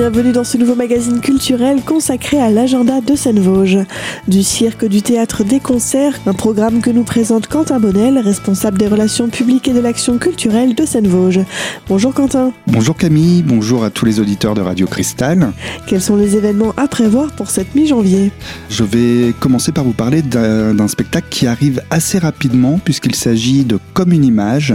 Bienvenue 0.00 0.32
dans 0.32 0.44
ce 0.44 0.56
nouveau 0.56 0.76
magazine 0.76 1.20
culturel 1.20 1.82
consacré 1.82 2.40
à 2.40 2.48
l'agenda 2.48 3.02
de 3.02 3.14
Seine-Vosges. 3.14 3.80
Du 4.28 4.42
cirque, 4.42 4.86
du 4.86 5.02
théâtre, 5.02 5.44
des 5.44 5.60
concerts, 5.60 6.18
un 6.24 6.32
programme 6.32 6.80
que 6.80 6.88
nous 6.88 7.02
présente 7.02 7.48
Quentin 7.48 7.78
Bonnel, 7.78 8.18
responsable 8.18 8.78
des 8.78 8.86
relations 8.86 9.28
publiques 9.28 9.68
et 9.68 9.74
de 9.74 9.78
l'action 9.78 10.16
culturelle 10.16 10.74
de 10.74 10.86
Seine-Vosges. 10.86 11.44
Bonjour 11.86 12.14
Quentin. 12.14 12.50
Bonjour 12.66 12.96
Camille, 12.96 13.42
bonjour 13.42 13.84
à 13.84 13.90
tous 13.90 14.06
les 14.06 14.20
auditeurs 14.20 14.54
de 14.54 14.62
Radio 14.62 14.86
Cristal. 14.86 15.52
Quels 15.86 16.00
sont 16.00 16.16
les 16.16 16.34
événements 16.34 16.72
à 16.78 16.88
prévoir 16.88 17.32
pour 17.32 17.50
cette 17.50 17.74
mi-janvier? 17.74 18.32
Je 18.70 18.84
vais 18.84 19.34
commencer 19.38 19.70
par 19.70 19.84
vous 19.84 19.92
parler 19.92 20.22
d'un 20.22 20.88
spectacle 20.88 21.26
qui 21.28 21.46
arrive 21.46 21.82
assez 21.90 22.18
rapidement 22.18 22.80
puisqu'il 22.82 23.14
s'agit 23.14 23.64
de 23.64 23.78
Comme 23.92 24.12
une 24.12 24.24
image 24.24 24.74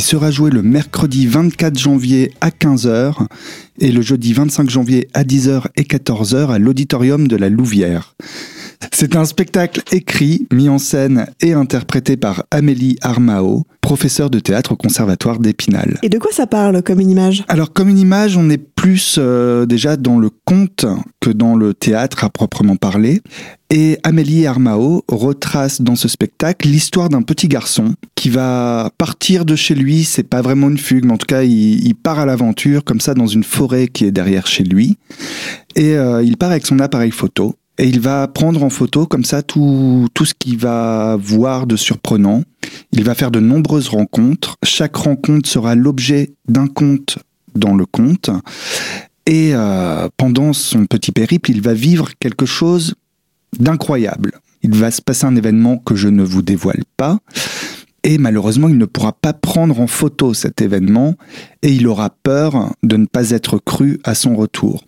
qui 0.00 0.06
sera 0.06 0.30
joué 0.30 0.50
le 0.50 0.62
mercredi 0.62 1.26
24 1.26 1.78
janvier 1.78 2.32
à 2.40 2.48
15h 2.48 3.26
et 3.80 3.92
le 3.92 4.00
jeudi 4.00 4.32
25 4.32 4.70
janvier 4.70 5.08
à 5.12 5.24
10h 5.24 5.64
et 5.76 5.82
14h 5.82 6.48
à 6.48 6.58
l'auditorium 6.58 7.28
de 7.28 7.36
la 7.36 7.50
Louvière. 7.50 8.14
C'est 8.94 9.14
un 9.14 9.26
spectacle 9.26 9.82
écrit, 9.92 10.46
mis 10.50 10.70
en 10.70 10.78
scène 10.78 11.26
et 11.42 11.52
interprété 11.52 12.16
par 12.16 12.44
Amélie 12.50 12.96
Armao, 13.02 13.66
professeure 13.82 14.30
de 14.30 14.40
théâtre 14.40 14.72
au 14.72 14.76
Conservatoire 14.76 15.38
d'Épinal. 15.38 15.98
Et 16.02 16.08
de 16.08 16.16
quoi 16.16 16.32
ça 16.32 16.46
parle 16.46 16.82
comme 16.82 17.00
une 17.00 17.10
image? 17.10 17.44
Alors 17.48 17.74
comme 17.74 17.90
une 17.90 17.98
image, 17.98 18.38
on 18.38 18.48
est 18.48 18.56
plus 18.56 19.16
euh, 19.18 19.66
déjà 19.66 19.98
dans 19.98 20.18
le 20.18 20.30
conte 20.46 20.86
que 21.20 21.28
dans 21.28 21.56
le 21.56 21.74
théâtre 21.74 22.24
à 22.24 22.30
proprement 22.30 22.76
parler. 22.76 23.20
Et 23.72 23.98
Amélie 24.02 24.48
Armao 24.48 25.04
retrace 25.08 25.80
dans 25.80 25.94
ce 25.94 26.08
spectacle 26.08 26.66
l'histoire 26.66 27.08
d'un 27.08 27.22
petit 27.22 27.46
garçon 27.46 27.94
qui 28.16 28.28
va 28.28 28.90
partir 28.98 29.44
de 29.44 29.54
chez 29.54 29.76
lui. 29.76 30.02
C'est 30.02 30.24
pas 30.24 30.42
vraiment 30.42 30.68
une 30.68 30.78
fugue, 30.78 31.04
mais 31.04 31.12
en 31.12 31.18
tout 31.18 31.26
cas, 31.26 31.44
il, 31.44 31.94
part 31.94 32.18
à 32.18 32.26
l'aventure 32.26 32.82
comme 32.82 32.98
ça 32.98 33.14
dans 33.14 33.28
une 33.28 33.44
forêt 33.44 33.86
qui 33.86 34.04
est 34.04 34.10
derrière 34.10 34.48
chez 34.48 34.64
lui. 34.64 34.98
Et 35.76 35.94
euh, 35.96 36.20
il 36.20 36.36
part 36.36 36.50
avec 36.50 36.66
son 36.66 36.80
appareil 36.80 37.12
photo 37.12 37.54
et 37.78 37.86
il 37.86 38.00
va 38.00 38.26
prendre 38.26 38.64
en 38.64 38.70
photo 38.70 39.06
comme 39.06 39.24
ça 39.24 39.42
tout, 39.42 40.08
tout 40.14 40.24
ce 40.24 40.34
qu'il 40.36 40.58
va 40.58 41.16
voir 41.20 41.68
de 41.68 41.76
surprenant. 41.76 42.42
Il 42.90 43.04
va 43.04 43.14
faire 43.14 43.30
de 43.30 43.38
nombreuses 43.38 43.88
rencontres. 43.88 44.56
Chaque 44.64 44.96
rencontre 44.96 45.48
sera 45.48 45.76
l'objet 45.76 46.32
d'un 46.48 46.66
conte 46.66 47.18
dans 47.54 47.76
le 47.76 47.86
conte. 47.86 48.30
Et 49.26 49.50
euh, 49.54 50.08
pendant 50.16 50.52
son 50.52 50.86
petit 50.86 51.12
périple, 51.12 51.52
il 51.52 51.62
va 51.62 51.72
vivre 51.72 52.08
quelque 52.18 52.46
chose 52.46 52.94
d'incroyable. 53.58 54.32
Il 54.62 54.74
va 54.74 54.90
se 54.90 55.02
passer 55.02 55.24
un 55.26 55.36
événement 55.36 55.78
que 55.78 55.94
je 55.94 56.08
ne 56.08 56.22
vous 56.22 56.42
dévoile 56.42 56.84
pas. 56.96 57.18
Et 58.02 58.16
malheureusement, 58.18 58.68
il 58.68 58.78
ne 58.78 58.86
pourra 58.86 59.12
pas 59.12 59.34
prendre 59.34 59.78
en 59.78 59.86
photo 59.86 60.32
cet 60.32 60.62
événement 60.62 61.16
et 61.62 61.70
il 61.70 61.86
aura 61.86 62.10
peur 62.22 62.72
de 62.82 62.96
ne 62.96 63.06
pas 63.06 63.30
être 63.30 63.58
cru 63.58 64.00
à 64.04 64.14
son 64.14 64.36
retour. 64.36 64.84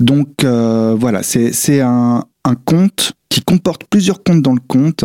Donc 0.00 0.44
euh, 0.44 0.96
voilà, 0.98 1.22
c'est 1.22 1.80
un, 1.80 2.24
un 2.44 2.54
conte 2.54 3.12
qui 3.28 3.42
comporte 3.42 3.84
plusieurs 3.84 4.22
contes 4.22 4.42
dans 4.42 4.54
le 4.54 4.60
conte 4.66 5.04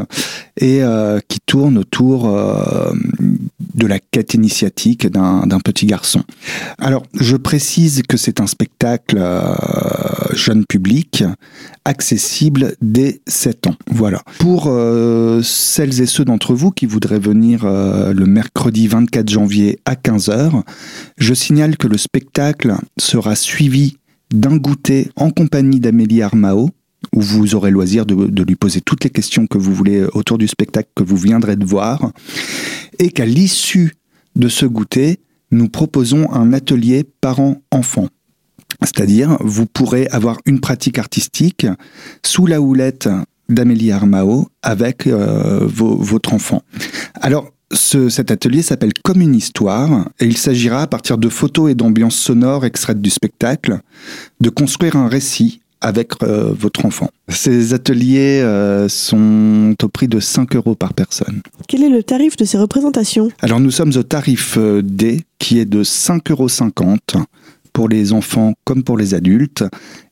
et 0.56 0.84
euh, 0.84 1.20
qui 1.28 1.40
tourne 1.46 1.80
autour 1.80 2.30
euh, 2.30 2.94
de 3.76 3.88
la 3.88 4.00
quête 4.00 4.34
initiatique 4.34 5.08
d'un 5.08 5.60
petit 5.64 5.86
garçon. 5.86 6.24
Alors, 6.78 7.04
je 7.14 7.36
précise 7.36 8.02
que 8.08 8.18
c'est 8.18 8.40
un 8.40 8.48
spectacle 8.48 9.18
euh, 9.20 9.54
jeune 10.34 10.66
public, 10.66 11.24
accessible 11.86 12.76
dès 12.82 13.22
7 13.28 13.68
ans. 13.68 13.76
Voilà. 13.92 14.22
Pour 14.40 14.72
celles 15.44 16.02
et 16.02 16.06
ceux 16.06 16.26
d'entre 16.26 16.54
vous 16.54 16.72
qui 16.72 16.86
voudraient 16.86 17.20
venir 17.20 17.66
le 17.66 18.26
mercredi 18.26 18.88
24 18.88 19.30
janvier 19.30 19.80
à 19.86 19.96
15h, 19.96 20.62
je 21.18 21.34
signale 21.34 21.78
que 21.78 21.88
le 21.88 21.98
spectacle 21.98 22.75
sera 22.98 23.36
suivi 23.36 23.98
d'un 24.34 24.58
goûter 24.58 25.09
en 25.16 25.31
compagnie 25.31 25.80
d'Amélie 25.80 26.22
Armao, 26.22 26.69
où 27.14 27.22
vous 27.22 27.56
aurez 27.56 27.72
loisir 27.72 28.06
de, 28.06 28.44
lui 28.44 28.56
poser 28.56 28.81
toutes 28.81 29.03
les 29.03 29.09
questions 29.09 29.48
que 29.48 29.58
vous 29.58 29.74
voulez 29.74 30.06
autour 30.14 30.38
du 30.38 30.48
spectacle 30.48 30.90
que 30.96 31.03
vous 31.03 31.16
viendrez 31.16 31.56
de 31.56 31.66
voir, 31.66 32.12
et 33.00 33.12
qu'à 33.12 33.26
l'issue 33.26 33.96
de 34.36 34.48
ce 34.48 34.66
goûter, 34.66 35.20
nous 35.52 35.70
proposons 35.70 36.32
un 36.32 36.54
atelier 36.54 37.06
parents-enfants. 37.22 38.08
C'est-à-dire, 38.82 39.38
vous 39.42 39.66
pourrez 39.66 40.08
avoir 40.12 40.38
une 40.46 40.60
pratique 40.60 41.00
artistique 41.00 41.66
sous 42.24 42.46
la 42.46 42.62
houlette 42.62 43.10
d'Amélie 43.50 43.92
Armao 43.92 44.48
avec 44.62 45.08
euh, 45.08 45.66
votre 45.66 46.34
enfant. 46.34 46.62
Alors, 47.16 47.52
cet 47.72 48.32
atelier 48.32 48.62
s'appelle 48.62 48.94
Comme 49.04 49.22
une 49.22 49.36
histoire 49.36 50.10
et 50.20 50.26
il 50.26 50.38
s'agira, 50.38 50.84
à 50.84 50.88
partir 50.88 51.18
de 51.18 51.30
photos 51.30 51.72
et 51.72 51.76
d'ambiances 51.76 52.16
sonores 52.16 52.66
extraites 52.66 53.02
du 53.02 53.10
spectacle, 53.10 53.80
de 54.40 54.50
construire 54.50 54.96
un 54.96 55.08
récit 55.08 55.62
avec 55.81 56.22
euh, 56.23 56.53
votre 56.57 56.85
enfant. 56.85 57.09
Ces 57.29 57.73
ateliers 57.73 58.41
euh, 58.41 58.90
sont 58.90 59.75
au 59.81 59.88
prix 59.88 60.07
de 60.07 60.19
5 60.19 60.56
euros 60.56 60.75
par 60.75 60.94
personne. 60.94 61.41
Quel 61.67 61.84
est 61.84 61.90
le 61.90 62.03
tarif 62.03 62.35
de 62.35 62.45
ces 62.45 62.57
représentations? 62.57 63.29
Alors 63.40 63.59
nous 63.59 63.72
sommes 63.72 63.94
au 63.95 64.03
tarif 64.03 64.57
euh, 64.57 64.81
D 64.81 65.23
qui 65.38 65.59
est 65.59 65.66
de 65.66 65.84
5,50 65.84 66.31
euros 66.31 67.25
pour 67.72 67.88
les 67.88 68.12
enfants 68.13 68.53
comme 68.66 68.84
pour 68.84 68.97
les 68.97 69.13
adultes 69.13 69.63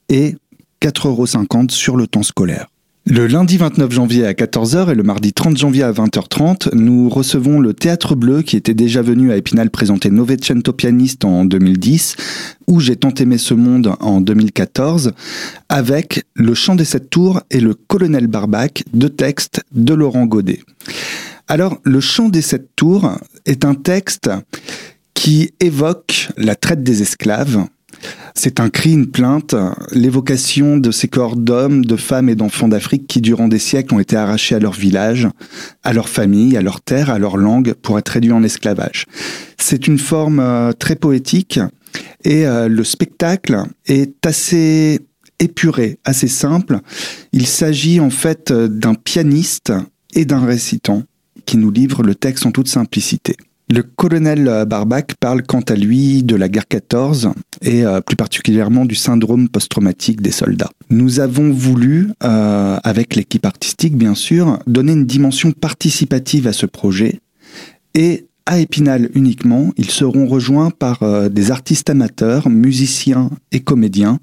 et 0.09 0.35
4,50 0.81 1.07
euros 1.07 1.25
sur 1.69 1.97
le 1.97 2.07
temps 2.07 2.23
scolaire. 2.23 2.67
Le 3.09 3.25
lundi 3.25 3.55
29 3.55 3.89
janvier 3.89 4.25
à 4.25 4.33
14h 4.33 4.91
et 4.91 4.95
le 4.95 5.01
mardi 5.01 5.31
30 5.31 5.55
janvier 5.55 5.83
à 5.83 5.93
20h30, 5.93 6.75
nous 6.75 7.07
recevons 7.07 7.61
le 7.61 7.73
Théâtre 7.73 8.15
Bleu 8.15 8.41
qui 8.41 8.57
était 8.57 8.73
déjà 8.73 9.01
venu 9.01 9.31
à 9.31 9.37
Épinal 9.37 9.69
présenter 9.69 10.09
Novecento 10.09 10.73
pianiste 10.73 11.23
en 11.23 11.45
2010, 11.45 12.17
où 12.67 12.81
j'ai 12.81 12.97
tant 12.97 13.13
aimé 13.13 13.37
ce 13.37 13.53
monde 13.53 13.95
en 14.01 14.19
2014, 14.19 15.13
avec 15.69 16.25
Le 16.33 16.53
Chant 16.53 16.75
des 16.75 16.83
Sept 16.83 17.09
Tours 17.09 17.41
et 17.49 17.61
Le 17.61 17.75
Colonel 17.75 18.27
Barbac, 18.27 18.83
deux 18.93 19.09
textes 19.09 19.63
de 19.71 19.93
Laurent 19.93 20.25
Godet. 20.25 20.59
Alors, 21.47 21.79
Le 21.85 22.01
Chant 22.01 22.27
des 22.27 22.41
Sept 22.41 22.75
Tours 22.75 23.09
est 23.45 23.63
un 23.63 23.75
texte 23.75 24.29
qui 25.13 25.51
évoque 25.61 26.27
la 26.35 26.55
traite 26.55 26.83
des 26.83 27.03
esclaves, 27.03 27.67
c'est 28.35 28.59
un 28.59 28.69
cri, 28.69 28.93
une 28.93 29.07
plainte, 29.07 29.55
l'évocation 29.91 30.77
de 30.77 30.91
ces 30.91 31.07
corps 31.07 31.35
d'hommes, 31.35 31.83
de 31.85 31.95
femmes 31.95 32.29
et 32.29 32.35
d'enfants 32.35 32.67
d'Afrique 32.67 33.07
qui, 33.07 33.21
durant 33.21 33.47
des 33.47 33.59
siècles, 33.59 33.95
ont 33.95 33.99
été 33.99 34.15
arrachés 34.15 34.55
à 34.55 34.59
leur 34.59 34.73
village, 34.73 35.27
à 35.83 35.93
leur 35.93 36.07
famille, 36.07 36.55
à 36.55 36.61
leur 36.61 36.81
terre, 36.81 37.09
à 37.09 37.17
leur 37.17 37.37
langue, 37.37 37.73
pour 37.73 37.97
être 37.97 38.09
réduits 38.09 38.31
en 38.31 38.43
esclavage. 38.43 39.05
C'est 39.57 39.87
une 39.87 39.97
forme 39.97 40.39
euh, 40.39 40.71
très 40.71 40.95
poétique 40.95 41.59
et 42.23 42.45
euh, 42.45 42.67
le 42.67 42.83
spectacle 42.83 43.63
est 43.87 44.25
assez 44.25 44.99
épuré, 45.39 45.99
assez 46.03 46.27
simple. 46.27 46.79
Il 47.31 47.47
s'agit 47.47 47.99
en 47.99 48.09
fait 48.09 48.51
euh, 48.51 48.67
d'un 48.67 48.95
pianiste 48.95 49.73
et 50.13 50.25
d'un 50.25 50.45
récitant 50.45 51.03
qui 51.45 51.57
nous 51.57 51.71
livre 51.71 52.03
le 52.03 52.15
texte 52.15 52.45
en 52.45 52.51
toute 52.51 52.67
simplicité. 52.67 53.35
Le 53.69 53.83
colonel 53.83 54.63
Barbac 54.65 55.15
parle 55.19 55.43
quant 55.43 55.59
à 55.59 55.75
lui 55.75 56.23
de 56.23 56.37
la 56.37 56.47
guerre 56.47 56.69
14 56.69 57.31
et 57.61 57.85
euh, 57.85 57.99
plus 57.99 58.15
particulièrement 58.15 58.85
du 58.85 58.95
syndrome 58.95 59.49
post-traumatique 59.49 60.21
des 60.21 60.31
soldats. 60.31 60.69
Nous 60.89 61.19
avons 61.19 61.51
voulu, 61.51 62.09
euh, 62.23 62.77
avec 62.81 63.15
l'équipe 63.15 63.45
artistique 63.45 63.97
bien 63.97 64.15
sûr, 64.15 64.59
donner 64.67 64.93
une 64.93 65.05
dimension 65.05 65.51
participative 65.51 66.47
à 66.47 66.53
ce 66.53 66.65
projet 66.65 67.19
et 67.93 68.27
à 68.45 68.59
Épinal 68.59 69.09
uniquement, 69.13 69.73
ils 69.75 69.91
seront 69.91 70.25
rejoints 70.25 70.69
par 70.69 71.03
euh, 71.03 71.27
des 71.27 71.51
artistes 71.51 71.89
amateurs, 71.89 72.47
musiciens 72.47 73.29
et 73.51 73.59
comédiens 73.59 74.19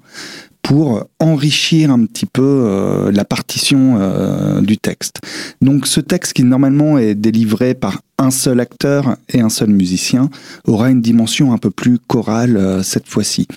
pour 0.65 1.07
enrichir 1.19 1.91
un 1.91 2.05
petit 2.05 2.25
peu 2.25 2.41
euh, 2.41 3.11
la 3.11 3.23
partition 3.23 3.97
euh, 3.99 4.61
du 4.61 4.79
texte. 4.79 5.19
Donc 5.61 5.85
ce 5.85 5.99
texte 5.99 6.33
qui 6.33 6.43
normalement 6.43 6.97
est 6.97 7.13
délivré 7.13 7.75
par 7.75 8.01
un 8.17 8.31
seul 8.31 8.59
acteur 8.59 9.15
et 9.29 9.41
un 9.41 9.49
seul 9.49 9.69
musicien 9.69 10.31
aura 10.65 10.89
une 10.89 11.01
dimension 11.01 11.53
un 11.53 11.59
peu 11.59 11.69
plus 11.69 11.99
chorale 11.99 12.57
euh, 12.57 12.81
cette 12.81 13.07
fois-ci. 13.07 13.47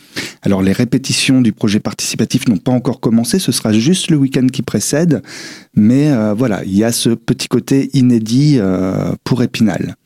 Alors 0.43 0.60
les 0.60 0.72
répétitions 0.72 1.40
du 1.40 1.52
projet 1.52 1.81
participatif 1.81 2.46
n'ont 2.46 2.58
pas 2.58 2.72
encore 2.72 3.00
commencé, 3.00 3.38
ce 3.38 3.52
sera 3.52 3.72
juste 3.72 4.11
le 4.11 4.19
week-end 4.19 4.46
qui 4.52 4.61
précède, 4.61 5.22
mais 5.75 6.12
voilà, 6.34 6.62
il 6.64 6.76
y 6.76 6.84
a 6.84 6.93
ce 6.93 7.11
petit 7.11 7.49
côté 7.49 7.88
inédit 7.94 8.61
pour 9.25 9.43
Épinal. 9.43 9.96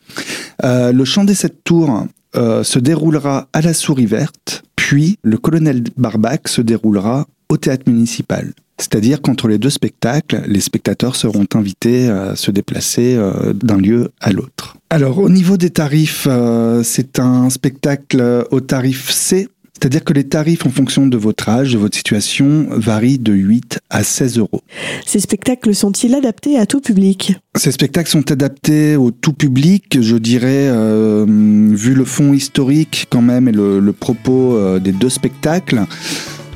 le 0.62 1.04
chant 1.04 1.24
des 1.24 1.34
sept 1.34 1.64
tours 1.64 2.06
se 2.34 2.78
déroulera 2.78 3.48
à 3.52 3.60
la 3.60 3.74
souris 3.74 4.06
verte 4.06 4.62
puis, 4.82 5.16
le 5.22 5.38
colonel 5.38 5.84
Barbac 5.96 6.48
se 6.48 6.60
déroulera 6.60 7.28
au 7.48 7.56
théâtre 7.56 7.84
municipal. 7.86 8.52
C'est-à-dire 8.78 9.22
qu'entre 9.22 9.46
les 9.46 9.56
deux 9.56 9.70
spectacles, 9.70 10.42
les 10.46 10.60
spectateurs 10.60 11.14
seront 11.14 11.46
invités 11.54 12.08
à 12.08 12.34
se 12.34 12.50
déplacer 12.50 13.14
euh, 13.14 13.52
d'un 13.52 13.76
lieu 13.76 14.10
à 14.20 14.32
l'autre. 14.32 14.76
Alors, 14.90 15.18
au 15.18 15.28
niveau 15.28 15.56
des 15.56 15.70
tarifs, 15.70 16.26
euh, 16.28 16.82
c'est 16.82 17.20
un 17.20 17.48
spectacle 17.48 18.44
au 18.50 18.60
tarif 18.60 19.08
C, 19.10 19.48
C'est-à-dire 19.82 20.04
que 20.04 20.12
les 20.12 20.22
tarifs 20.22 20.64
en 20.64 20.70
fonction 20.70 21.08
de 21.08 21.16
votre 21.16 21.48
âge, 21.48 21.72
de 21.72 21.78
votre 21.78 21.96
situation, 21.96 22.68
varient 22.70 23.18
de 23.18 23.32
8 23.32 23.80
à 23.90 24.04
16 24.04 24.38
euros. 24.38 24.60
Ces 25.04 25.18
spectacles 25.18 25.74
sont-ils 25.74 26.14
adaptés 26.14 26.56
à 26.56 26.66
tout 26.66 26.80
public? 26.80 27.34
Ces 27.56 27.72
spectacles 27.72 28.08
sont 28.08 28.30
adaptés 28.30 28.94
au 28.94 29.10
tout 29.10 29.32
public, 29.32 30.00
je 30.00 30.14
dirais, 30.14 30.68
euh, 30.68 31.26
vu 31.28 31.94
le 31.94 32.04
fond 32.04 32.32
historique 32.32 33.08
quand 33.10 33.22
même 33.22 33.48
et 33.48 33.52
le, 33.52 33.80
le 33.80 33.92
propos 33.92 34.56
euh, 34.56 34.78
des 34.78 34.92
deux 34.92 35.08
spectacles, 35.08 35.82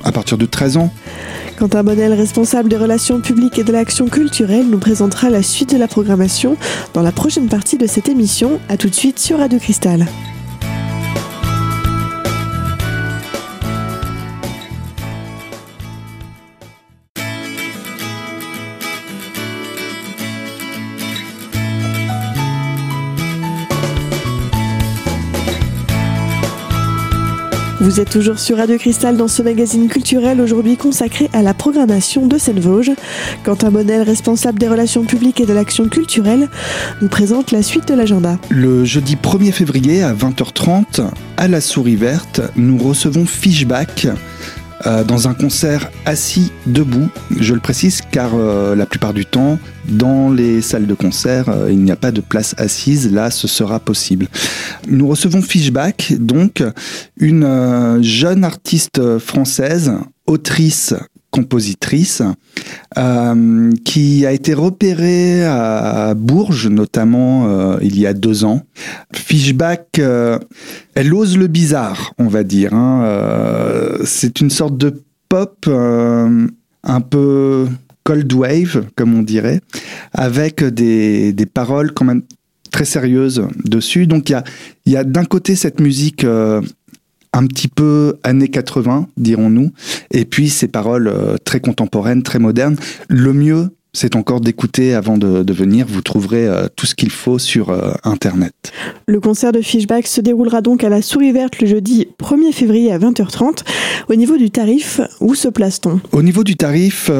à 0.05 0.12
partir 0.12 0.38
de 0.38 0.46
13 0.46 0.76
ans. 0.76 0.93
Quentin 1.58 1.82
Bonnel, 1.82 2.12
responsable 2.12 2.69
des 2.69 2.76
relations 2.76 3.20
publiques 3.20 3.58
et 3.58 3.64
de 3.64 3.73
l'action 3.73 4.06
culturelle, 4.06 4.67
nous 4.70 4.78
présentera 4.78 5.31
la 5.31 5.43
suite 5.43 5.73
de 5.73 5.78
la 5.78 5.88
programmation 5.88 6.56
dans 6.94 7.02
la 7.02 7.11
prochaine 7.11 7.49
partie 7.49 7.76
de 7.76 7.88
cette 7.88 8.08
émission. 8.08 8.61
A 8.69 8.76
tout 8.76 8.88
de 8.88 8.94
suite 8.94 9.19
sur 9.19 9.38
Radio 9.38 9.58
Cristal. 9.58 10.06
Vous 27.86 28.00
êtes 28.00 28.10
toujours 28.10 28.40
sur 28.40 28.56
Radio 28.56 28.78
Cristal 28.78 29.16
dans 29.16 29.28
ce 29.28 29.42
magazine 29.42 29.86
culturel 29.86 30.40
aujourd'hui 30.40 30.76
consacré 30.76 31.30
à 31.32 31.40
la 31.40 31.54
programmation 31.54 32.26
de 32.26 32.36
Seine-Vosges. 32.36 32.90
Quentin 33.44 33.70
Bonnel, 33.70 34.02
responsable 34.02 34.58
des 34.58 34.66
relations 34.66 35.04
publiques 35.04 35.40
et 35.40 35.46
de 35.46 35.52
l'action 35.52 35.88
culturelle, 35.88 36.48
nous 37.00 37.06
présente 37.06 37.52
la 37.52 37.62
suite 37.62 37.86
de 37.86 37.94
l'agenda. 37.94 38.40
Le 38.48 38.84
jeudi 38.84 39.14
1er 39.14 39.52
février 39.52 40.02
à 40.02 40.12
20h30, 40.14 41.08
à 41.36 41.46
la 41.46 41.60
Souris 41.60 41.94
Verte, 41.94 42.40
nous 42.56 42.76
recevons 42.76 43.24
Fishback 43.24 44.08
euh, 44.84 45.05
dans 45.05 45.28
un 45.28 45.34
concert 45.34 45.90
assis 46.05 46.52
debout. 46.67 47.08
Je 47.38 47.55
le 47.55 47.61
précise 47.61 48.02
car 48.11 48.32
euh, 48.34 48.75
la 48.75 48.84
plupart 48.84 49.14
du 49.14 49.25
temps, 49.25 49.58
dans 49.88 50.31
les 50.31 50.61
salles 50.61 50.87
de 50.87 50.94
concert, 50.94 51.49
euh, 51.49 51.69
il 51.70 51.78
n'y 51.78 51.90
a 51.90 51.96
pas 51.96 52.11
de 52.11 52.20
place 52.20 52.55
assise. 52.58 53.11
Là, 53.11 53.31
ce 53.31 53.49
sera 53.49 53.81
possible. 53.81 54.28
Nous 54.88 55.08
recevons 55.08 55.40
Fishback, 55.40 56.14
donc 56.19 56.62
une 57.17 58.02
jeune 58.02 58.44
artiste 58.44 59.19
française, 59.19 59.93
autrice 60.26 60.94
compositrice 61.36 62.22
euh, 62.96 63.70
qui 63.84 64.24
a 64.24 64.32
été 64.32 64.54
repérée 64.54 65.44
à 65.44 66.14
Bourges 66.14 66.68
notamment 66.68 67.46
euh, 67.46 67.76
il 67.82 67.98
y 67.98 68.06
a 68.06 68.14
deux 68.14 68.44
ans. 68.44 68.62
Fishback, 69.12 69.98
euh, 69.98 70.38
elle 70.94 71.12
ose 71.12 71.36
le 71.36 71.46
bizarre, 71.46 72.14
on 72.18 72.28
va 72.28 72.42
dire. 72.42 72.72
Hein. 72.72 73.04
C'est 74.04 74.40
une 74.40 74.48
sorte 74.48 74.78
de 74.78 75.02
pop 75.28 75.68
un 75.68 77.00
peu 77.02 77.66
cold 78.04 78.32
wave, 78.32 78.84
comme 78.96 79.14
on 79.14 79.22
dirait, 79.22 79.60
avec 80.14 80.64
des, 80.64 81.34
des 81.34 81.46
paroles 81.46 81.92
quand 81.92 82.06
même 82.06 82.22
très 82.70 82.86
sérieuses 82.86 83.46
dessus. 83.64 84.06
Donc 84.06 84.30
il 84.30 84.32
y 84.32 84.36
a, 84.36 84.44
y 84.86 84.96
a 84.96 85.04
d'un 85.04 85.24
côté 85.24 85.54
cette 85.54 85.80
musique 85.80 86.24
un 87.36 87.46
petit 87.46 87.68
peu 87.68 88.18
années 88.22 88.48
80, 88.48 89.08
dirons-nous, 89.16 89.70
et 90.10 90.24
puis 90.24 90.48
ces 90.48 90.68
paroles 90.68 91.08
euh, 91.08 91.36
très 91.44 91.60
contemporaines, 91.60 92.22
très 92.22 92.38
modernes. 92.38 92.76
Le 93.08 93.32
mieux, 93.34 93.68
c'est 93.92 94.16
encore 94.16 94.40
d'écouter 94.40 94.94
avant 94.94 95.18
de, 95.18 95.52
venir. 95.52 95.86
Vous 95.86 96.00
trouverez 96.00 96.46
euh, 96.46 96.66
tout 96.74 96.86
ce 96.86 96.94
qu'il 96.94 97.10
faut 97.10 97.38
sur 97.38 97.70
euh, 97.70 97.92
Internet. 98.04 98.54
Le 99.06 99.20
concert 99.20 99.52
de 99.52 99.60
Fishback 99.60 100.06
se 100.06 100.22
déroulera 100.22 100.62
donc 100.62 100.82
à 100.82 100.88
la 100.88 101.02
Souris 101.02 101.32
Verte 101.32 101.60
le 101.60 101.66
jeudi 101.66 102.08
1er 102.18 102.52
février 102.52 102.90
à 102.90 102.98
20h30. 102.98 103.64
Au 104.08 104.14
niveau 104.14 104.38
du 104.38 104.50
tarif, 104.50 105.00
où 105.20 105.34
se 105.34 105.48
place-t-on? 105.48 106.00
Au 106.12 106.22
niveau 106.22 106.42
du 106.42 106.56
tarif, 106.56 107.10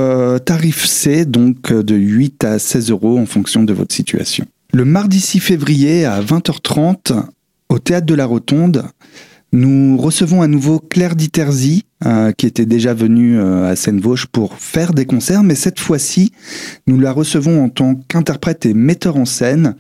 tarif 0.45 0.87
C, 0.87 1.27
donc 1.27 1.73
de 1.73 1.95
8 1.95 2.45
à 2.45 2.59
16 2.59 2.91
euros 2.91 3.19
en 3.19 3.27
fonction 3.27 3.65
de 3.65 3.73
votre 3.73 3.95
situation. 3.95 4.47
Le 4.73 4.85
mardi 4.85 5.21
6 5.21 5.41
février 5.41 6.05
à 6.05 6.21
20h30, 6.21 7.23
au 7.69 7.79
Théâtre 7.79 8.07
de 8.07 8.15
la 8.15 8.27
Rotonde, 8.27 8.85
nous 9.57 9.97
recevons 9.97 10.43
à 10.43 10.49
nouveau 10.49 10.79
Claire 10.79 11.17
Diterzi, 11.17 11.85
euh, 12.05 12.31
qui 12.33 12.47
était 12.47 12.67
déjà 12.67 12.93
venue 12.93 13.41
euh, 13.41 13.71
à 13.71 13.75
Seine-Vosges 13.75 14.27
pour 14.27 14.59
faire 14.59 14.93
des 14.93 15.07
concerts, 15.07 15.43
mais 15.43 15.55
cette 15.55 15.81
fois-ci, 15.81 16.33
nous 16.87 17.01
la 17.01 17.11
recevons 17.11 17.65
en 17.65 17.71
tant 17.71 17.95
qu'interprète 17.95 18.67
et 18.67 18.75
metteur 18.75 19.17
en 19.17 19.25
scène 19.25 19.75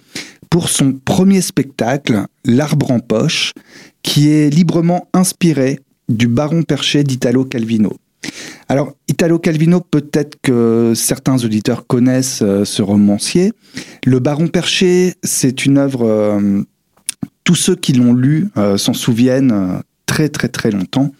pour 0.48 0.70
son 0.70 0.94
premier 0.94 1.42
spectacle, 1.42 2.24
L'arbre 2.46 2.90
en 2.90 3.00
poche, 3.00 3.52
qui 4.02 4.30
est 4.30 4.48
librement 4.48 5.08
inspiré 5.12 5.80
du 6.08 6.26
baron 6.26 6.62
perché 6.62 7.04
d'Italo 7.04 7.44
Calvino. 7.44 7.92
Alors, 8.68 8.94
Italo 9.08 9.38
Calvino, 9.38 9.80
peut-être 9.80 10.38
que 10.42 10.94
certains 10.96 11.44
auditeurs 11.44 11.86
connaissent 11.86 12.40
euh, 12.42 12.64
ce 12.64 12.80
romancier. 12.80 13.52
Le 14.06 14.20
baron 14.20 14.48
perché, 14.48 15.14
c'est 15.22 15.66
une 15.66 15.76
œuvre 15.76 16.64
tous 17.46 17.54
ceux 17.54 17.76
qui 17.76 17.94
l'ont 17.94 18.12
lu 18.12 18.48
euh, 18.58 18.76
s'en 18.76 18.92
souviennent 18.92 19.52
euh, 19.52 19.78
très 20.04 20.28
très 20.28 20.48
très 20.48 20.70
longtemps. 20.70 21.12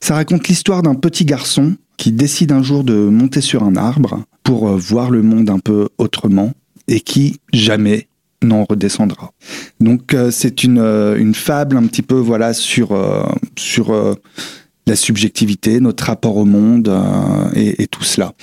Ça 0.00 0.14
raconte 0.14 0.48
l'histoire 0.48 0.82
d'un 0.82 0.94
petit 0.94 1.24
garçon 1.24 1.76
qui 1.98 2.10
décide 2.10 2.52
un 2.52 2.62
jour 2.62 2.84
de 2.84 2.94
monter 2.94 3.42
sur 3.42 3.62
un 3.62 3.76
arbre 3.76 4.24
pour 4.42 4.68
euh, 4.68 4.76
voir 4.76 5.10
le 5.10 5.22
monde 5.22 5.50
un 5.50 5.58
peu 5.58 5.88
autrement 5.98 6.52
et 6.88 7.00
qui 7.00 7.38
jamais 7.52 8.08
n'en 8.42 8.64
redescendra. 8.64 9.32
Donc 9.80 10.16
c'est 10.30 10.62
une, 10.62 10.78
une 10.78 11.34
fable 11.34 11.76
un 11.76 11.86
petit 11.86 12.02
peu 12.02 12.14
voilà 12.14 12.54
sur 12.54 12.96
sur 13.56 14.16
la 14.86 14.96
subjectivité, 14.96 15.80
notre 15.80 16.04
rapport 16.04 16.36
au 16.36 16.44
monde 16.44 16.88
et, 17.56 17.82
et, 17.82 17.88
tout 17.88 18.04
cela. 18.04 18.34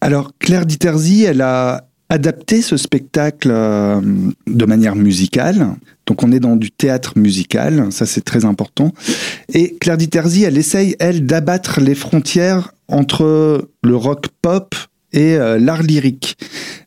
Alors 0.00 0.32
Claire 0.40 0.66
Diterzi, 0.66 1.22
elle 1.22 1.40
a 1.40 1.86
adapté 2.08 2.62
ce 2.62 2.76
spectacle 2.76 3.48
de 3.48 4.64
manière 4.66 4.96
musicale. 4.96 5.76
Donc 6.06 6.22
on 6.22 6.32
est 6.32 6.40
dans 6.40 6.56
du 6.56 6.70
théâtre 6.70 7.14
musical, 7.16 7.88
ça 7.90 8.06
c'est 8.06 8.24
très 8.24 8.44
important. 8.44 8.92
Et 9.52 9.76
Claire 9.80 9.96
Diterzi, 9.96 10.44
elle 10.44 10.58
essaye, 10.58 10.96
elle, 10.98 11.26
d'abattre 11.26 11.80
les 11.80 11.94
frontières 11.94 12.74
entre 12.88 13.68
le 13.82 13.96
rock 13.96 14.26
pop 14.42 14.74
et 15.14 15.36
euh, 15.36 15.58
l'art 15.58 15.82
lyrique. 15.82 16.36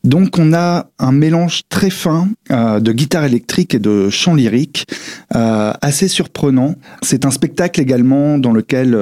Donc 0.03 0.37
on 0.37 0.53
a 0.53 0.89
un 0.99 1.11
mélange 1.11 1.61
très 1.69 1.89
fin 1.89 2.27
euh, 2.51 2.79
de 2.79 2.91
guitare 2.91 3.23
électrique 3.23 3.73
et 3.73 3.79
de 3.79 4.09
chant 4.09 4.35
lyrique, 4.35 4.85
euh, 5.35 5.73
assez 5.81 6.07
surprenant. 6.07 6.75
C'est 7.01 7.25
un 7.25 7.31
spectacle 7.31 7.81
également 7.81 8.37
dans 8.37 8.51
lequel 8.51 8.97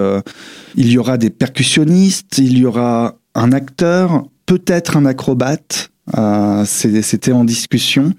il 0.76 0.92
y 0.92 0.98
aura 0.98 1.18
des 1.18 1.30
percussionnistes, 1.30 2.38
il 2.38 2.58
y 2.58 2.66
aura 2.66 3.16
un 3.34 3.52
acteur, 3.52 4.26
peut-être 4.46 4.96
un 4.96 5.06
acrobate, 5.06 5.90
euh, 6.18 6.64
c'était 6.66 7.32
en 7.32 7.44
discussion. 7.44 8.14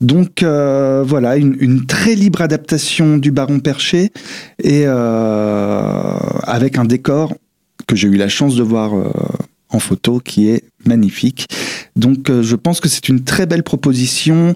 Donc 0.00 0.42
euh, 0.42 1.04
voilà, 1.06 1.36
une, 1.36 1.86
très 1.86 2.14
libre 2.14 2.40
adaptation 2.40 3.16
du 3.16 3.30
Baron 3.30 3.60
Perché 3.60 4.10
et 4.62 4.82
euh, 4.86 6.18
avec 6.42 6.78
un 6.78 6.84
décor 6.84 7.34
que 7.86 7.94
j'ai 7.96 8.08
eu 8.08 8.16
la 8.16 8.28
chance 8.28 8.56
de 8.56 8.62
voir 8.62 8.92
en 9.70 9.78
photo 9.78 10.20
qui 10.20 10.48
est 10.48 10.64
magnifique. 10.84 11.48
Donc 11.96 12.30
je 12.30 12.56
pense 12.56 12.80
que 12.80 12.88
c'est 12.88 13.08
une 13.08 13.24
très 13.24 13.46
belle 13.46 13.62
proposition 13.62 14.54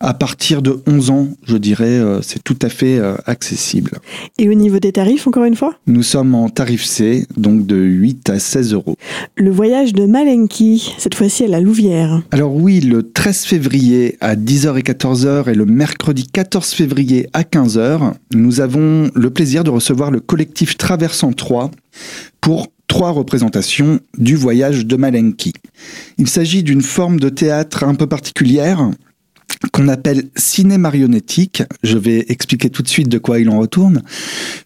à 0.00 0.14
partir 0.14 0.62
de 0.62 0.80
11 0.86 1.10
ans, 1.10 1.28
je 1.46 1.56
dirais, 1.56 1.84
euh, 1.84 2.20
c'est 2.22 2.42
tout 2.42 2.58
à 2.62 2.68
fait 2.68 2.98
euh, 2.98 3.16
accessible. 3.26 3.92
Et 4.38 4.48
au 4.48 4.54
niveau 4.54 4.78
des 4.78 4.92
tarifs, 4.92 5.26
encore 5.26 5.44
une 5.44 5.56
fois? 5.56 5.74
Nous 5.86 6.02
sommes 6.02 6.34
en 6.34 6.48
tarif 6.48 6.84
C, 6.84 7.26
donc 7.36 7.66
de 7.66 7.76
8 7.76 8.30
à 8.30 8.38
16 8.38 8.74
euros. 8.74 8.96
Le 9.36 9.50
voyage 9.50 9.92
de 9.92 10.06
Malenki, 10.06 10.94
cette 10.98 11.14
fois-ci 11.14 11.44
à 11.44 11.48
la 11.48 11.60
Louvière. 11.60 12.22
Alors 12.30 12.54
oui, 12.54 12.80
le 12.80 13.02
13 13.02 13.44
février 13.44 14.16
à 14.20 14.36
10h 14.36 14.78
et 14.78 14.82
14h 14.82 15.50
et 15.50 15.54
le 15.54 15.66
mercredi 15.66 16.26
14 16.26 16.70
février 16.70 17.28
à 17.32 17.42
15h, 17.42 18.12
nous 18.34 18.60
avons 18.60 19.10
le 19.14 19.30
plaisir 19.30 19.64
de 19.64 19.70
recevoir 19.70 20.10
le 20.10 20.20
collectif 20.20 20.76
Traversant 20.76 21.32
3 21.32 21.70
pour 22.40 22.68
trois 22.86 23.10
représentations 23.10 24.00
du 24.18 24.36
voyage 24.36 24.86
de 24.86 24.96
Malenki. 24.96 25.52
Il 26.18 26.28
s'agit 26.28 26.62
d'une 26.62 26.82
forme 26.82 27.18
de 27.18 27.28
théâtre 27.28 27.84
un 27.84 27.94
peu 27.94 28.06
particulière 28.06 28.90
qu'on 29.72 29.88
appelle 29.88 30.24
ciné-marionnettique. 30.36 31.62
Je 31.82 31.98
vais 31.98 32.24
expliquer 32.28 32.70
tout 32.70 32.82
de 32.82 32.88
suite 32.88 33.08
de 33.08 33.18
quoi 33.18 33.38
il 33.38 33.48
en 33.48 33.58
retourne. 33.58 34.02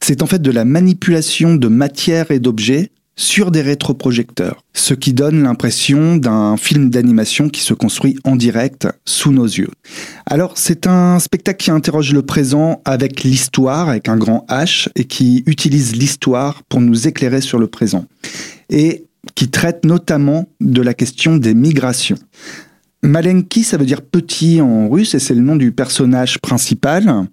C'est 0.00 0.22
en 0.22 0.26
fait 0.26 0.42
de 0.42 0.50
la 0.50 0.64
manipulation 0.64 1.54
de 1.54 1.68
matière 1.68 2.30
et 2.30 2.38
d'objets 2.38 2.90
sur 3.18 3.50
des 3.50 3.62
rétroprojecteurs, 3.62 4.62
ce 4.74 4.94
qui 4.94 5.12
donne 5.12 5.42
l'impression 5.42 6.16
d'un 6.16 6.56
film 6.56 6.88
d'animation 6.88 7.48
qui 7.48 7.60
se 7.60 7.74
construit 7.74 8.16
en 8.22 8.36
direct 8.36 8.86
sous 9.04 9.32
nos 9.32 9.44
yeux. 9.44 9.70
Alors 10.24 10.56
c'est 10.56 10.86
un 10.86 11.18
spectacle 11.18 11.64
qui 11.64 11.72
interroge 11.72 12.12
le 12.12 12.22
présent 12.22 12.80
avec 12.84 13.24
l'histoire, 13.24 13.88
avec 13.88 14.08
un 14.08 14.16
grand 14.16 14.46
H, 14.48 14.88
et 14.94 15.04
qui 15.04 15.42
utilise 15.46 15.96
l'histoire 15.96 16.62
pour 16.68 16.80
nous 16.80 17.08
éclairer 17.08 17.40
sur 17.40 17.58
le 17.58 17.66
présent, 17.66 18.06
et 18.70 19.06
qui 19.34 19.48
traite 19.50 19.84
notamment 19.84 20.48
de 20.60 20.80
la 20.80 20.94
question 20.94 21.36
des 21.36 21.54
migrations. 21.54 22.18
Malenki, 23.02 23.62
ça 23.62 23.76
veut 23.76 23.86
dire 23.86 24.02
petit 24.02 24.60
en 24.60 24.88
russe 24.88 25.14
et 25.14 25.18
c'est 25.18 25.34
le 25.34 25.40
nom 25.40 25.56
du 25.56 25.72
personnage 25.72 26.38
principal. 26.38 27.28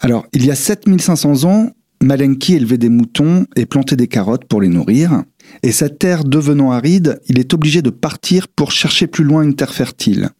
Alors, 0.00 0.26
il 0.32 0.46
y 0.46 0.50
a 0.50 0.54
7500 0.54 1.44
ans, 1.44 1.70
Malenki 2.02 2.54
élevait 2.54 2.78
des 2.78 2.88
moutons 2.88 3.44
et 3.56 3.66
plantait 3.66 3.96
des 3.96 4.06
carottes 4.06 4.44
pour 4.46 4.62
les 4.62 4.68
nourrir. 4.68 5.24
Et 5.62 5.72
sa 5.72 5.88
terre 5.88 6.24
devenant 6.24 6.72
aride, 6.72 7.20
il 7.28 7.38
est 7.38 7.52
obligé 7.52 7.82
de 7.82 7.90
partir 7.90 8.48
pour 8.48 8.72
chercher 8.72 9.06
plus 9.06 9.24
loin 9.24 9.42
une 9.42 9.54
terre 9.54 9.74
fertile. 9.74 10.30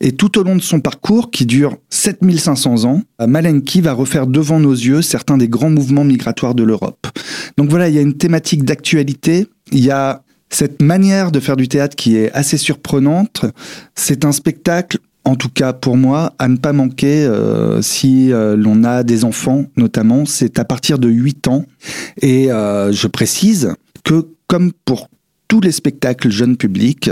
Et 0.00 0.12
tout 0.12 0.38
au 0.38 0.44
long 0.44 0.56
de 0.56 0.62
son 0.62 0.80
parcours, 0.80 1.30
qui 1.30 1.44
dure 1.44 1.76
7500 1.90 2.84
ans, 2.84 3.02
Malenki 3.20 3.80
va 3.80 3.92
refaire 3.92 4.26
devant 4.26 4.60
nos 4.60 4.72
yeux 4.72 5.02
certains 5.02 5.36
des 5.36 5.48
grands 5.48 5.70
mouvements 5.70 6.04
migratoires 6.04 6.54
de 6.54 6.62
l'Europe. 6.62 7.06
Donc 7.58 7.68
voilà, 7.68 7.88
il 7.88 7.94
y 7.94 7.98
a 7.98 8.02
une 8.02 8.16
thématique 8.16 8.64
d'actualité, 8.64 9.48
il 9.72 9.84
y 9.84 9.90
a 9.90 10.22
cette 10.54 10.82
manière 10.82 11.32
de 11.32 11.40
faire 11.40 11.56
du 11.56 11.68
théâtre 11.68 11.96
qui 11.96 12.16
est 12.16 12.30
assez 12.32 12.56
surprenante. 12.56 13.46
C'est 13.94 14.24
un 14.24 14.32
spectacle 14.32 14.98
en 15.24 15.36
tout 15.36 15.48
cas 15.48 15.72
pour 15.72 15.96
moi, 15.96 16.34
à 16.38 16.48
ne 16.48 16.56
pas 16.56 16.72
manquer 16.72 17.24
euh, 17.24 17.80
si 17.80 18.32
euh, 18.32 18.56
l'on 18.56 18.84
a 18.84 19.02
des 19.02 19.24
enfants 19.24 19.66
notamment, 19.76 20.26
c'est 20.26 20.58
à 20.58 20.64
partir 20.64 20.98
de 20.98 21.08
8 21.08 21.48
ans. 21.48 21.64
Et 22.20 22.50
euh, 22.50 22.92
je 22.92 23.06
précise 23.06 23.74
que 24.04 24.26
comme 24.48 24.72
pour 24.84 25.08
tous 25.48 25.60
les 25.60 25.72
spectacles 25.72 26.30
jeunes 26.30 26.56
publics, 26.56 27.10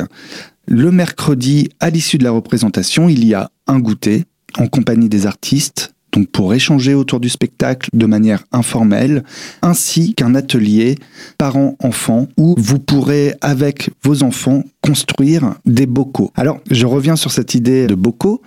le 0.67 0.91
mercredi, 0.91 1.69
à 1.79 1.91
l'issue 1.91 2.19
de 2.19 2.25
la 2.25 2.31
représentation, 2.31 3.09
il 3.09 3.25
y 3.25 3.35
a 3.35 3.51
un 3.67 3.79
goûter 3.79 4.25
en 4.59 4.67
compagnie 4.67 5.09
des 5.09 5.27
artistes, 5.27 5.95
donc 6.13 6.29
pour 6.29 6.55
échanger 6.55 6.95
autour 6.95 7.21
du 7.21 7.29
spectacle 7.29 7.89
de 7.93 8.07
manière 8.07 8.45
informelle, 8.53 9.23
ainsi 9.63 10.15
qu'un 10.15 10.35
atelier 10.35 10.97
parents-enfants 11.39 12.29
où 12.37 12.55
vous 12.59 12.79
pourrez 12.79 13.35
avec 13.41 13.91
vos 14.03 14.23
enfants 14.23 14.65
construire 14.83 15.55
des 15.65 15.87
bocaux. 15.87 16.33
Alors, 16.35 16.61
je 16.71 16.87
reviens 16.87 17.17
sur 17.17 17.31
cette 17.31 17.55
idée 17.55 17.87
de 17.87 17.95
bocaux. 17.95 18.43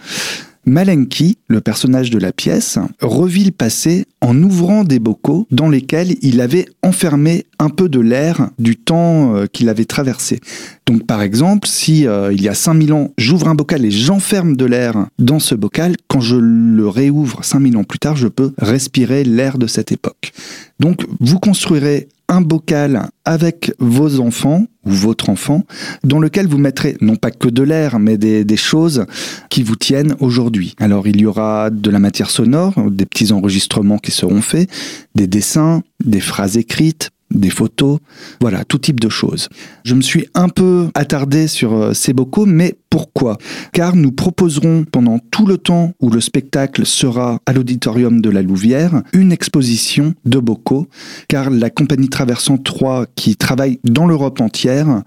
Malenki, 0.65 1.38
le 1.48 1.62
personnage 1.62 2.10
de 2.10 2.17
la 2.17 2.32
pièce, 2.32 2.79
revit 3.01 3.46
le 3.46 3.51
passé 3.51 4.05
en 4.22 4.41
ouvrant 4.41 4.84
des 4.84 5.00
bocaux 5.00 5.46
dans 5.51 5.70
lesquels 5.70 6.15
il 6.22 6.39
avait 6.39 6.65
enfermé 6.82 7.46
un 7.60 7.70
peu 7.70 7.89
de 7.89 8.00
l'air 8.00 8.50
du 8.60 8.77
temps 8.77 9.36
euh, 9.36 9.46
qu'il 9.46 9.67
avait 9.70 9.86
traversé. 9.86 10.39
Donc 10.86 11.05
par 11.05 11.22
exemple, 11.22 11.67
si 11.67 12.08
euh, 12.08 12.32
il 12.32 12.41
y 12.41 12.48
a 12.48 12.53
5000 12.53 12.93
ans, 12.93 13.12
j'ouvre 13.17 13.50
un 13.50 13.55
bocal 13.55 13.84
et 13.86 13.91
j'enferme 13.91 14.55
de 14.55 14.65
l'air 14.65 15.08
dans 15.20 15.39
ce 15.39 15.55
bocal, 15.55 15.96
quand 16.08 16.22
je 16.22 16.38
le 16.38 16.88
réouvre 16.88 17.43
5000 17.43 17.77
ans 17.77 17.84
plus 17.84 18.00
tard, 18.00 18.15
je 18.15 18.27
peux 18.27 18.53
respirer 18.58 19.24
l'air 19.24 19.58
de 19.58 19.67
cette 19.67 19.91
époque. 19.91 20.32
Donc 20.79 21.05
vous 21.20 21.39
construirez 21.39 22.08
un 22.33 22.41
bocal 22.41 23.09
avec 23.25 23.71
vos 23.77 24.19
enfants 24.19 24.65
ou 24.85 24.89
votre 24.89 25.29
enfant 25.29 25.63
dans 26.03 26.19
lequel 26.19 26.47
vous 26.47 26.57
mettrez 26.57 26.97
non 26.99 27.15
pas 27.15 27.29
que 27.29 27.47
de 27.47 27.61
l'air 27.61 27.99
mais 27.99 28.17
des, 28.17 28.43
des, 28.43 28.57
choses 28.57 29.05
qui 29.49 29.61
vous 29.61 29.75
tiennent 29.75 30.15
aujourd'hui. 30.19 30.75
Alors 30.79 31.07
il 31.07 31.21
y 31.21 31.27
aura 31.27 31.69
de 31.69 31.91
la 31.91 31.99
matière 31.99 32.31
sonore, 32.31 32.73
des 32.89 33.05
petits 33.05 33.31
enregistrements 33.31 33.99
qui 33.99 34.11
seront 34.11 34.41
faits, 34.41 34.67
des 35.13 35.27
dessins, 35.27 35.83
des 36.03 36.19
phrases 36.19 36.57
écrites, 36.57 37.11
des 37.33 37.49
photos, 37.49 37.99
voilà, 38.41 38.63
tout 38.63 38.77
type 38.77 38.99
de 38.99 39.09
choses. 39.09 39.49
Je 39.83 39.95
me 39.95 40.01
suis 40.01 40.27
un 40.33 40.49
peu 40.49 40.89
attardé 40.93 41.47
sur 41.47 41.73
euh, 41.73 41.93
ces 41.93 42.13
bocaux, 42.13 42.45
mais 42.45 42.75
pourquoi 42.93 43.39
Car 43.71 43.95
nous 43.95 44.12
proposerons 44.12 44.85
pendant 44.85 45.17
tout 45.17 45.47
le 45.47 45.57
temps 45.57 45.93
où 46.00 46.12
le 46.12 46.21
spectacle 46.21 46.85
sera 46.85 47.39
à 47.47 47.51
l'auditorium 47.51 48.21
de 48.21 48.29
la 48.29 48.43
Louvière 48.43 49.01
une 49.13 49.31
exposition 49.31 50.13
de 50.25 50.38
bocaux, 50.38 50.88
car 51.27 51.50
la 51.50 51.71
compagnie 51.71 52.07
Traversant 52.07 52.59
3 52.59 53.07
qui 53.15 53.35
travaille 53.35 53.79
dans 53.83 54.05
l'Europe 54.05 54.41
entière 54.41 55.01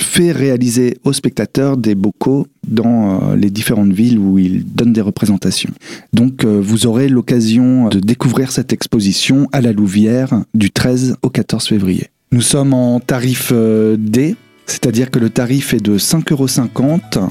fait 0.00 0.30
réaliser 0.30 0.98
aux 1.02 1.12
spectateurs 1.12 1.78
des 1.78 1.96
bocaux 1.96 2.46
dans 2.68 3.32
euh, 3.32 3.34
les 3.34 3.50
différentes 3.50 3.92
villes 3.92 4.20
où 4.20 4.38
il 4.38 4.64
donne 4.64 4.92
des 4.92 5.00
représentations. 5.00 5.72
Donc 6.12 6.44
euh, 6.44 6.60
vous 6.62 6.86
aurez 6.86 7.08
l'occasion 7.08 7.88
de 7.88 7.98
découvrir 7.98 8.52
cette 8.52 8.72
exposition 8.72 9.48
à 9.50 9.60
la 9.60 9.72
Louvière 9.72 10.44
du 10.54 10.70
13 10.70 11.16
au 11.22 11.28
14 11.28 11.66
février. 11.66 12.06
Nous 12.30 12.40
sommes 12.40 12.72
en 12.72 13.00
tarif 13.00 13.50
euh, 13.52 13.96
D, 13.98 14.36
c'est-à-dire 14.72 15.10
que 15.10 15.18
le 15.18 15.28
tarif 15.28 15.74
est 15.74 15.80
de 15.80 15.98
5,50 15.98 16.30
euros 16.32 17.28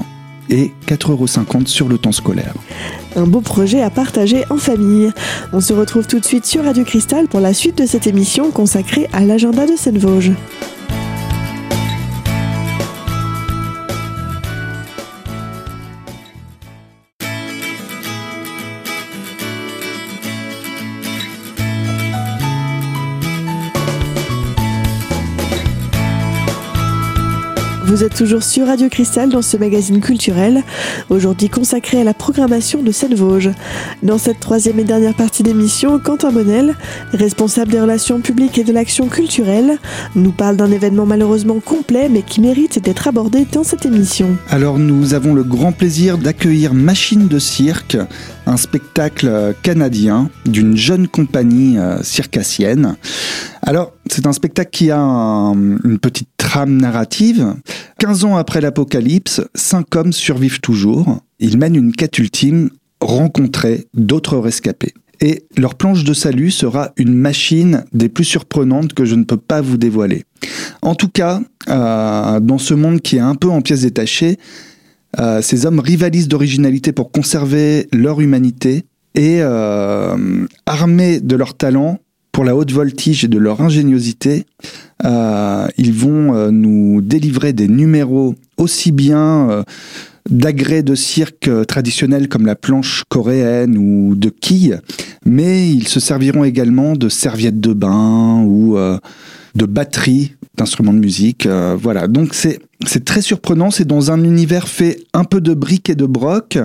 et 0.48 0.70
4,50 0.86 1.10
euros 1.10 1.66
sur 1.66 1.88
le 1.88 1.98
temps 1.98 2.12
scolaire. 2.12 2.54
Un 3.16 3.26
beau 3.26 3.40
projet 3.40 3.82
à 3.82 3.90
partager 3.90 4.44
en 4.48 4.58
famille. 4.58 5.10
On 5.52 5.60
se 5.60 5.72
retrouve 5.72 6.06
tout 6.06 6.20
de 6.20 6.24
suite 6.24 6.46
sur 6.46 6.64
Radio 6.64 6.84
Cristal 6.84 7.26
pour 7.26 7.40
la 7.40 7.52
suite 7.52 7.78
de 7.78 7.86
cette 7.86 8.06
émission 8.06 8.52
consacrée 8.52 9.08
à 9.12 9.24
l'agenda 9.24 9.66
de 9.66 9.74
Seine-Vosges. 9.76 10.32
Vous 27.92 28.04
êtes 28.04 28.14
toujours 28.14 28.42
sur 28.42 28.68
Radio 28.68 28.88
Cristal 28.88 29.28
dans 29.28 29.42
ce 29.42 29.58
magazine 29.58 30.00
culturel, 30.00 30.62
aujourd'hui 31.10 31.50
consacré 31.50 32.00
à 32.00 32.04
la 32.04 32.14
programmation 32.14 32.82
de 32.82 32.90
Seine-Vosges. 32.90 33.50
Dans 34.02 34.16
cette 34.16 34.40
troisième 34.40 34.78
et 34.78 34.84
dernière 34.84 35.12
partie 35.12 35.42
d'émission, 35.42 35.98
Quentin 35.98 36.32
Bonnel, 36.32 36.74
responsable 37.12 37.70
des 37.70 37.80
relations 37.82 38.22
publiques 38.22 38.56
et 38.56 38.64
de 38.64 38.72
l'action 38.72 39.08
culturelle, 39.08 39.76
nous 40.16 40.32
parle 40.32 40.56
d'un 40.56 40.72
événement 40.72 41.04
malheureusement 41.04 41.60
complet 41.60 42.08
mais 42.08 42.22
qui 42.22 42.40
mérite 42.40 42.82
d'être 42.82 43.08
abordé 43.08 43.46
dans 43.52 43.62
cette 43.62 43.84
émission. 43.84 44.38
Alors 44.48 44.78
nous 44.78 45.12
avons 45.12 45.34
le 45.34 45.44
grand 45.44 45.72
plaisir 45.72 46.16
d'accueillir 46.16 46.72
Machine 46.72 47.28
de 47.28 47.38
Cirque, 47.38 47.98
un 48.46 48.56
spectacle 48.56 49.54
canadien 49.62 50.30
d'une 50.46 50.78
jeune 50.78 51.08
compagnie 51.08 51.76
euh, 51.76 52.02
circassienne. 52.02 52.96
Alors, 53.64 53.92
c'est 54.10 54.26
un 54.26 54.32
spectacle 54.32 54.70
qui 54.70 54.90
a 54.90 54.98
une 54.98 55.98
petite 56.00 56.28
trame 56.36 56.76
narrative. 56.76 57.54
15 57.98 58.24
ans 58.24 58.36
après 58.36 58.60
l'apocalypse, 58.60 59.40
cinq 59.54 59.94
hommes 59.94 60.12
survivent 60.12 60.60
toujours. 60.60 61.20
Ils 61.38 61.58
mènent 61.58 61.76
une 61.76 61.92
quête 61.92 62.18
ultime, 62.18 62.70
rencontrer 63.00 63.86
d'autres 63.94 64.38
rescapés. 64.38 64.92
Et 65.20 65.44
leur 65.56 65.76
planche 65.76 66.02
de 66.02 66.12
salut 66.14 66.50
sera 66.50 66.90
une 66.96 67.14
machine 67.14 67.84
des 67.92 68.08
plus 68.08 68.24
surprenantes 68.24 68.92
que 68.92 69.04
je 69.04 69.14
ne 69.14 69.22
peux 69.22 69.36
pas 69.36 69.60
vous 69.60 69.76
dévoiler. 69.76 70.24
En 70.82 70.96
tout 70.96 71.08
cas, 71.08 71.40
euh, 71.68 72.40
dans 72.40 72.58
ce 72.58 72.74
monde 72.74 73.00
qui 73.00 73.16
est 73.16 73.20
un 73.20 73.36
peu 73.36 73.48
en 73.48 73.60
pièces 73.60 73.82
détachées, 73.82 74.38
euh, 75.20 75.40
ces 75.40 75.64
hommes 75.64 75.78
rivalisent 75.78 76.26
d'originalité 76.26 76.90
pour 76.90 77.12
conserver 77.12 77.86
leur 77.92 78.20
humanité 78.20 78.84
et 79.14 79.38
euh, 79.42 80.46
armés 80.66 81.20
de 81.20 81.36
leur 81.36 81.54
talent, 81.54 82.00
la 82.44 82.56
haute 82.56 82.72
voltige 82.72 83.24
et 83.24 83.28
de 83.28 83.38
leur 83.38 83.60
ingéniosité, 83.60 84.46
euh, 85.04 85.66
ils 85.78 85.92
vont 85.92 86.34
euh, 86.34 86.50
nous 86.50 87.00
délivrer 87.00 87.52
des 87.52 87.68
numéros 87.68 88.34
aussi 88.56 88.92
bien 88.92 89.50
euh, 89.50 89.62
d'agrès 90.30 90.82
de 90.82 90.94
cirque 90.94 91.50
traditionnels 91.66 92.28
comme 92.28 92.46
la 92.46 92.54
planche 92.54 93.02
coréenne 93.08 93.76
ou 93.76 94.14
de 94.14 94.28
quilles, 94.28 94.80
mais 95.24 95.68
ils 95.68 95.88
se 95.88 96.00
serviront 96.00 96.44
également 96.44 96.94
de 96.94 97.08
serviettes 97.08 97.60
de 97.60 97.72
bain 97.72 98.42
ou 98.44 98.76
de 99.56 99.66
batteries 99.66 100.36
d'instruments 100.56 100.92
de 100.92 101.00
musique. 101.00 101.48
voilà, 101.76 102.06
donc 102.06 102.34
c'est 102.34 102.60
c'est 102.86 103.04
très 103.04 103.20
surprenant. 103.20 103.70
C'est 103.70 103.84
dans 103.84 104.10
un 104.10 104.22
univers 104.22 104.68
fait 104.68 105.00
un 105.12 105.24
peu 105.24 105.40
de 105.40 105.54
briques 105.54 105.90
et 105.90 105.94
de 105.94 106.06
broc. 106.06 106.58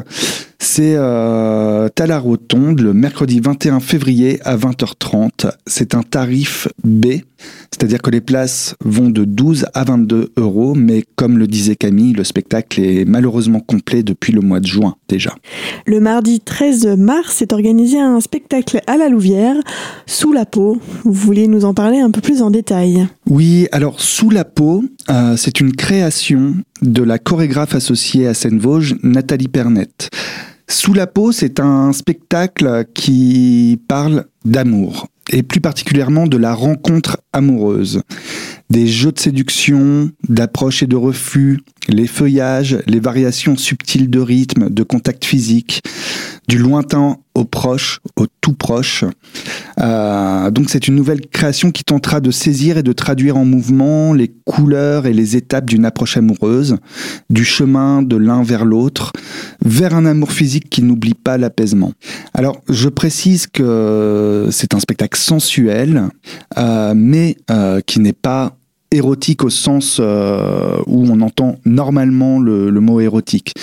C'est 0.59 0.95
euh, 0.95 1.87
Rotonde 1.97 2.81
le 2.81 2.93
mercredi 2.93 3.39
21 3.39 3.79
février 3.79 4.39
à 4.43 4.57
20h30. 4.57 5.51
C'est 5.65 5.93
un 5.93 6.01
tarif 6.01 6.67
B, 6.83 7.17
c'est-à-dire 7.71 8.01
que 8.01 8.09
les 8.09 8.21
places 8.21 8.75
vont 8.83 9.09
de 9.09 9.23
12 9.25 9.67
à 9.73 9.83
22 9.83 10.31
euros, 10.37 10.75
mais 10.75 11.03
comme 11.15 11.37
le 11.37 11.47
disait 11.47 11.75
Camille, 11.75 12.13
le 12.13 12.23
spectacle 12.23 12.81
est 12.81 13.05
malheureusement 13.05 13.59
complet 13.59 14.03
depuis 14.03 14.33
le 14.33 14.41
mois 14.41 14.59
de 14.59 14.67
juin 14.67 14.95
déjà. 15.07 15.35
Le 15.85 15.99
mardi 15.99 16.39
13 16.39 16.87
mars 16.97 17.41
est 17.41 17.53
organisé 17.53 17.99
un 17.99 18.19
spectacle 18.19 18.81
à 18.87 18.97
la 18.97 19.09
Louvière, 19.09 19.55
Sous 20.05 20.33
la 20.33 20.45
peau. 20.45 20.79
Vous 21.03 21.11
voulez 21.11 21.47
nous 21.47 21.65
en 21.65 21.73
parler 21.73 21.99
un 21.99 22.11
peu 22.11 22.21
plus 22.21 22.41
en 22.41 22.51
détail? 22.51 23.07
Oui, 23.29 23.67
alors 23.71 24.01
Sous 24.01 24.29
la 24.29 24.45
peau, 24.45 24.83
euh, 25.09 25.35
c'est 25.37 25.59
une 25.59 25.75
création 25.75 26.55
de 26.81 27.03
la 27.03 27.19
chorégraphe 27.19 27.75
associée 27.75 28.27
à 28.27 28.33
Seine-Vosges, 28.33 28.95
Nathalie 29.03 29.47
Pernette. 29.47 30.09
Sous 30.69 30.93
la 30.93 31.07
peau, 31.07 31.31
c'est 31.31 31.59
un 31.61 31.93
spectacle 31.93 32.85
qui 32.93 33.79
parle 33.87 34.25
d'amour, 34.43 35.07
et 35.31 35.41
plus 35.41 35.61
particulièrement 35.61 36.27
de 36.27 36.37
la 36.37 36.53
rencontre 36.53 37.16
Des 38.69 38.87
jeux 38.87 39.11
de 39.11 39.19
séduction, 39.19 40.11
d'approche 40.27 40.83
et 40.83 40.87
de 40.87 40.95
refus, 40.95 41.59
les 41.87 42.07
feuillages, 42.07 42.79
les 42.85 42.99
variations 42.99 43.55
subtiles 43.55 44.09
de 44.09 44.19
rythme, 44.19 44.69
de 44.69 44.83
contact 44.83 45.23
physique, 45.23 45.81
du 46.47 46.57
lointain 46.57 47.17
au 47.35 47.45
proche, 47.45 47.99
au 48.15 48.25
tout 48.41 48.53
proche. 48.53 49.03
Euh, 49.79 50.49
donc 50.49 50.69
c'est 50.69 50.87
une 50.87 50.95
nouvelle 50.95 51.21
création 51.21 51.71
qui 51.71 51.83
tentera 51.83 52.19
de 52.19 52.31
saisir 52.31 52.77
et 52.77 52.83
de 52.83 52.93
traduire 52.93 53.37
en 53.37 53.45
mouvement 53.45 54.13
les 54.13 54.33
couleurs 54.45 55.05
et 55.05 55.13
les 55.13 55.35
étapes 55.35 55.65
d'une 55.65 55.85
approche 55.85 56.17
amoureuse, 56.17 56.77
du 57.29 57.45
chemin 57.45 58.01
de 58.01 58.15
l'un 58.15 58.41
vers 58.43 58.65
l'autre, 58.65 59.13
vers 59.63 59.93
un 59.93 60.05
amour 60.05 60.31
physique 60.31 60.69
qui 60.69 60.81
n'oublie 60.81 61.13
pas 61.13 61.37
l'apaisement. 61.37 61.91
Alors, 62.33 62.61
je 62.69 62.89
précise 62.89 63.47
que 63.47 64.47
c'est 64.51 64.73
un 64.73 64.79
spectacle 64.79 65.19
sensuel, 65.19 66.09
euh, 66.57 66.93
mais 66.95 67.37
euh, 67.51 67.81
qui 67.85 67.99
n'est 67.99 68.13
pas 68.13 68.56
érotique 68.91 69.43
au 69.43 69.49
sens 69.49 69.97
euh, 69.99 70.79
où 70.87 71.05
on 71.09 71.21
entend 71.21 71.59
normalement 71.65 72.39
le, 72.39 72.69
le, 72.69 72.79
mot 72.79 72.99
érotique. 72.99 73.53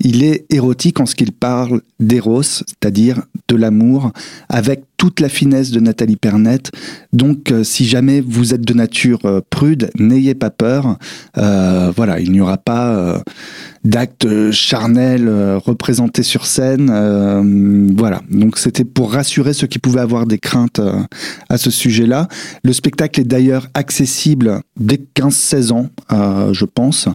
Il 0.00 0.24
est 0.24 0.44
érotique 0.52 1.00
en 1.00 1.06
ce 1.06 1.14
qu'il 1.14 1.32
parle 1.32 1.82
d'éros, 2.00 2.42
c'est-à-dire 2.42 3.22
de 3.48 3.56
l'amour, 3.56 4.12
avec 4.48 4.84
la 5.20 5.28
finesse 5.28 5.70
de 5.70 5.80
Nathalie 5.80 6.16
Pernette. 6.16 6.70
Donc, 7.12 7.50
euh, 7.50 7.64
si 7.64 7.84
jamais 7.84 8.20
vous 8.20 8.54
êtes 8.54 8.62
de 8.62 8.74
nature 8.74 9.20
euh, 9.24 9.40
prude, 9.50 9.90
n'ayez 9.98 10.34
pas 10.34 10.50
peur. 10.50 10.96
Euh, 11.38 11.92
voilà, 11.94 12.20
il 12.20 12.32
n'y 12.32 12.40
aura 12.40 12.56
pas 12.56 13.22
d'actes 13.84 14.50
charnels 14.52 15.28
représentés 15.56 16.22
sur 16.22 16.46
scène. 16.46 16.86
voilà, 17.96 18.22
donc 18.30 18.58
c'était 18.58 18.84
pour 18.84 19.12
rassurer 19.12 19.52
ceux 19.52 19.66
qui 19.66 19.78
pouvaient 19.78 20.00
avoir 20.00 20.26
des 20.26 20.38
craintes 20.38 20.80
à 21.48 21.58
ce 21.58 21.70
sujet-là. 21.70 22.28
Le 22.64 22.72
spectacle 22.72 23.20
est 23.20 23.24
d'ailleurs 23.24 23.68
accessible 23.74 24.60
dès 24.78 25.00
15-16 25.16 25.72
ans, 25.72 25.88
je 26.10 26.64
pense. 26.64 27.08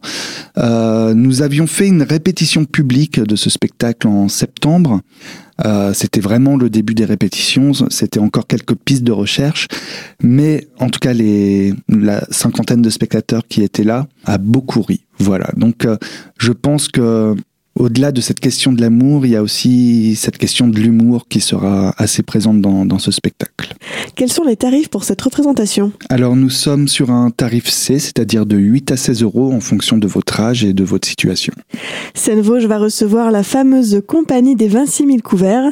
nous 0.57 1.41
avions 1.41 1.67
fait 1.67 1.87
une 1.87 2.03
répétition 2.03 2.65
publique 2.65 3.19
de 3.19 3.35
ce 3.35 3.49
spectacle 3.49 4.07
en 4.07 4.27
septembre. 4.27 5.01
Euh, 5.65 5.93
c'était 5.93 6.19
vraiment 6.19 6.55
le 6.55 6.69
début 6.69 6.93
des 6.93 7.05
répétitions, 7.05 7.71
c'était 7.89 8.19
encore 8.19 8.47
quelques 8.47 8.75
pistes 8.75 9.03
de 9.03 9.11
recherche, 9.11 9.67
mais 10.21 10.67
en 10.79 10.89
tout 10.89 10.99
cas 10.99 11.13
les, 11.13 11.73
la 11.89 12.25
cinquantaine 12.29 12.81
de 12.81 12.89
spectateurs 12.89 13.47
qui 13.47 13.63
étaient 13.63 13.83
là 13.83 14.07
a 14.25 14.37
beaucoup 14.37 14.81
ri. 14.81 15.01
Voilà, 15.19 15.49
donc 15.57 15.85
euh, 15.85 15.97
je 16.37 16.51
pense 16.51 16.87
que 16.87 17.35
au-delà 17.79 18.11
de 18.11 18.21
cette 18.21 18.39
question 18.39 18.73
de 18.73 18.81
l'amour, 18.81 19.25
il 19.25 19.31
y 19.31 19.35
a 19.35 19.41
aussi 19.41 20.15
cette 20.15 20.37
question 20.37 20.67
de 20.67 20.79
l'humour 20.79 21.27
qui 21.27 21.39
sera 21.39 21.93
assez 21.97 22.23
présente 22.23 22.61
dans, 22.61 22.85
dans, 22.85 22.99
ce 22.99 23.11
spectacle. 23.11 23.73
Quels 24.15 24.31
sont 24.31 24.43
les 24.43 24.55
tarifs 24.55 24.89
pour 24.89 25.03
cette 25.03 25.21
représentation? 25.21 25.91
Alors 26.09 26.35
nous 26.35 26.49
sommes 26.49 26.87
sur 26.87 27.11
un 27.11 27.29
tarif 27.29 27.69
C, 27.69 27.99
c'est-à-dire 27.99 28.45
de 28.45 28.57
8 28.57 28.91
à 28.91 28.97
16 28.97 29.23
euros 29.23 29.53
en 29.53 29.59
fonction 29.59 29.97
de 29.97 30.07
votre 30.07 30.39
âge 30.39 30.63
et 30.63 30.73
de 30.73 30.83
votre 30.83 31.07
situation. 31.07 31.53
Seine-Vosges 32.15 32.65
va 32.65 32.79
recevoir 32.79 33.31
la 33.31 33.43
fameuse 33.43 34.01
compagnie 34.07 34.55
des 34.55 34.67
26 34.67 35.05
000 35.05 35.17
couverts 35.23 35.71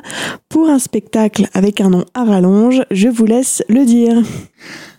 pour 0.50 0.70
un 0.70 0.80
spectacle 0.80 1.48
avec 1.54 1.82
un 1.82 1.90
nom 1.90 2.06
à 2.14 2.24
rallonge. 2.24 2.82
Je 2.92 3.08
vous 3.08 3.26
laisse 3.26 3.64
le 3.68 3.86
dire. 3.86 4.22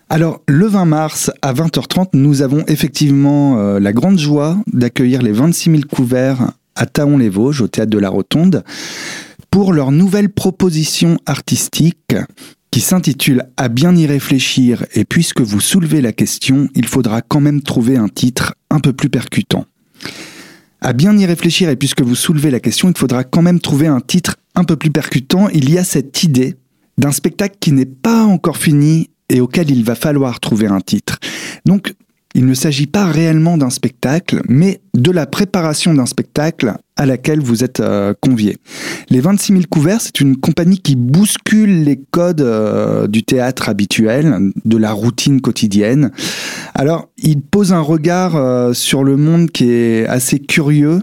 Alors, 0.09 0.41
le 0.47 0.65
20 0.67 0.85
mars 0.85 1.31
à 1.41 1.53
20h30, 1.53 2.09
nous 2.13 2.41
avons 2.41 2.63
effectivement 2.67 3.59
euh, 3.59 3.79
la 3.79 3.91
grande 3.91 4.17
joie 4.17 4.57
d'accueillir 4.71 5.21
les 5.21 5.33
26 5.33 5.71
000 5.71 5.81
couverts 5.91 6.53
à 6.77 6.85
Taon-les-Vosges, 6.85 7.61
au 7.61 7.67
théâtre 7.67 7.89
de 7.89 7.97
la 7.97 8.09
Rotonde, 8.09 8.63
pour 9.51 9.73
leur 9.73 9.91
nouvelle 9.91 10.29
proposition 10.29 11.17
artistique 11.25 12.15
qui 12.71 12.81
s'intitule 12.81 13.43
À 13.57 13.69
bien 13.69 13.95
y 13.95 14.05
réfléchir 14.05 14.85
et 14.93 15.03
puisque 15.03 15.41
vous 15.41 15.59
soulevez 15.59 16.01
la 16.01 16.13
question, 16.13 16.69
il 16.75 16.85
faudra 16.85 17.21
quand 17.21 17.39
même 17.39 17.61
trouver 17.61 17.97
un 17.97 18.07
titre 18.07 18.53
un 18.69 18.79
peu 18.79 18.93
plus 18.93 19.09
percutant. 19.09 19.65
À 20.81 20.93
bien 20.93 21.17
y 21.17 21.25
réfléchir 21.25 21.69
et 21.69 21.75
puisque 21.75 22.01
vous 22.01 22.15
soulevez 22.15 22.51
la 22.51 22.59
question, 22.59 22.89
il 22.89 22.97
faudra 22.97 23.23
quand 23.23 23.41
même 23.41 23.59
trouver 23.59 23.87
un 23.87 23.99
titre 23.99 24.35
un 24.53 24.63
peu 24.63 24.75
plus 24.75 24.91
percutant. 24.91 25.49
Il 25.49 25.71
y 25.71 25.77
a 25.77 25.83
cette 25.83 26.23
idée 26.23 26.55
d'un 26.97 27.11
spectacle 27.11 27.57
qui 27.59 27.71
n'est 27.71 27.85
pas 27.85 28.23
encore 28.23 28.57
fini 28.57 29.09
et 29.29 29.41
auquel 29.41 29.71
il 29.71 29.83
va 29.83 29.95
falloir 29.95 30.39
trouver 30.39 30.67
un 30.67 30.81
titre. 30.81 31.17
Donc 31.65 31.93
il 32.35 32.45
ne 32.45 32.53
s'agit 32.53 32.87
pas 32.87 33.05
réellement 33.05 33.57
d'un 33.57 33.69
spectacle, 33.69 34.41
mais 34.47 34.81
de 34.93 35.11
la 35.11 35.25
préparation 35.25 35.93
d'un 35.93 36.05
spectacle 36.05 36.75
à 36.95 37.05
laquelle 37.05 37.39
vous 37.39 37.63
êtes 37.63 37.79
euh, 37.79 38.13
convié. 38.19 38.57
Les 39.09 39.19
26 39.19 39.53
000 39.53 39.63
couverts, 39.69 40.01
c'est 40.01 40.19
une 40.19 40.35
compagnie 40.35 40.79
qui 40.79 40.95
bouscule 40.95 41.83
les 41.83 41.99
codes 42.11 42.41
euh, 42.41 43.07
du 43.07 43.23
théâtre 43.23 43.69
habituel, 43.69 44.51
de 44.65 44.77
la 44.77 44.91
routine 44.91 45.41
quotidienne. 45.41 46.11
Alors, 46.73 47.09
ils 47.17 47.41
posent 47.41 47.73
un 47.73 47.81
regard 47.81 48.35
euh, 48.35 48.73
sur 48.73 49.03
le 49.03 49.17
monde 49.17 49.49
qui 49.51 49.71
est 49.71 50.05
assez 50.07 50.39
curieux. 50.39 51.01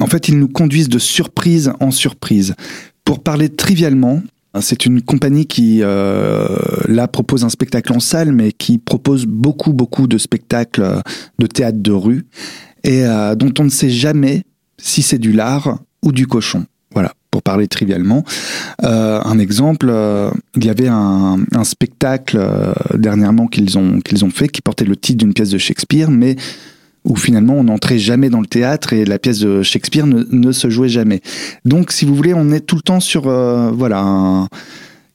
En 0.00 0.06
fait, 0.06 0.28
ils 0.28 0.38
nous 0.38 0.48
conduisent 0.48 0.88
de 0.88 0.98
surprise 0.98 1.72
en 1.80 1.90
surprise. 1.90 2.54
Pour 3.04 3.22
parler 3.22 3.48
trivialement, 3.48 4.22
c'est 4.60 4.86
une 4.86 5.02
compagnie 5.02 5.46
qui, 5.46 5.80
euh, 5.82 6.46
là, 6.88 7.08
propose 7.08 7.44
un 7.44 7.48
spectacle 7.48 7.92
en 7.92 8.00
salle, 8.00 8.32
mais 8.32 8.52
qui 8.52 8.78
propose 8.78 9.26
beaucoup, 9.26 9.72
beaucoup 9.72 10.06
de 10.06 10.18
spectacles 10.18 10.82
euh, 10.82 11.00
de 11.38 11.46
théâtre 11.46 11.78
de 11.80 11.92
rue, 11.92 12.26
et 12.84 13.04
euh, 13.04 13.34
dont 13.34 13.52
on 13.58 13.64
ne 13.64 13.70
sait 13.70 13.90
jamais 13.90 14.44
si 14.78 15.02
c'est 15.02 15.18
du 15.18 15.32
lard 15.32 15.78
ou 16.02 16.12
du 16.12 16.26
cochon. 16.26 16.66
Voilà, 16.92 17.12
pour 17.30 17.42
parler 17.42 17.68
trivialement. 17.68 18.24
un 18.78 19.38
exemple, 19.38 19.92
il 20.56 20.64
y 20.64 20.70
avait 20.70 20.88
un, 20.88 21.36
un 21.54 21.64
spectacle 21.64 22.40
dernièrement 22.94 23.48
qu'ils 23.48 23.76
ont, 23.76 24.00
qu'ils 24.00 24.24
ont 24.24 24.30
fait 24.30 24.48
qui 24.48 24.62
portait 24.62 24.86
le 24.86 24.96
titre 24.96 25.18
d'une 25.18 25.34
pièce 25.34 25.50
de 25.50 25.58
Shakespeare, 25.58 26.10
mais 26.10 26.36
où 27.06 27.16
finalement 27.16 27.54
on 27.54 27.64
n'entrait 27.64 27.98
jamais 27.98 28.28
dans 28.28 28.40
le 28.40 28.46
théâtre 28.46 28.92
et 28.92 29.04
la 29.04 29.18
pièce 29.18 29.38
de 29.38 29.62
Shakespeare 29.62 30.06
ne, 30.06 30.52
se 30.52 30.68
jouait 30.68 30.88
jamais. 30.88 31.22
Donc, 31.64 31.92
si 31.92 32.04
vous 32.04 32.14
voulez, 32.14 32.34
on 32.34 32.50
est 32.52 32.60
tout 32.60 32.76
le 32.76 32.82
temps 32.82 33.00
sur 33.00 33.28
euh, 33.28 33.70
voilà 33.70 34.48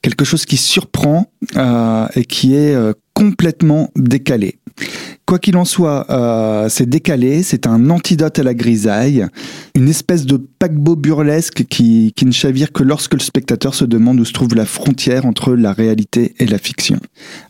quelque 0.01 0.25
chose 0.25 0.45
qui 0.45 0.58
surprend 0.58 1.32
euh, 1.58 2.08
et 2.15 2.25
qui 2.25 2.56
est 2.56 2.73
euh, 2.73 2.93
complètement 3.13 3.91
décalé. 3.95 4.58
Quoi 5.32 5.39
qu'il 5.39 5.56
en 5.56 5.63
soit, 5.63 6.08
euh, 6.10 6.67
c'est 6.67 6.89
décalé, 6.89 7.41
c'est 7.41 7.65
un 7.65 7.89
antidote 7.89 8.38
à 8.38 8.44
la 8.44 8.54
grisaille, 8.54 9.26
une 9.76 9.88
espèce 9.88 10.26
de 10.26 10.36
paquebot 10.36 10.98
burlesque 10.98 11.63
qui, 11.70 12.12
qui 12.17 12.26
ne 12.26 12.34
chavire 12.34 12.74
que 12.74 12.84
lorsque 12.84 13.13
le 13.13 13.22
spectateur 13.22 13.74
se 13.74 13.86
demande 13.86 14.20
où 14.20 14.26
se 14.26 14.34
trouve 14.34 14.56
la 14.56 14.65
frontière 14.65 15.26
entre 15.26 15.54
la 15.54 15.72
réalité 15.72 16.36
et 16.39 16.46
la 16.46 16.58
fiction. 16.58 17.00